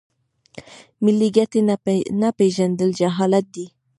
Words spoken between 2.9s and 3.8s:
جهالت دی.